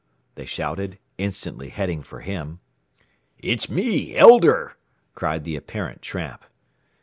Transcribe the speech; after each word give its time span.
they 0.33 0.47
shouted, 0.47 0.97
instantly 1.19 1.69
heading 1.69 2.01
for 2.01 2.21
him. 2.21 2.59
"It's 3.37 3.69
me! 3.69 4.15
Elder!" 4.15 4.75
cried 5.13 5.43
the 5.43 5.55
apparent 5.55 6.01
tramp. 6.01 6.43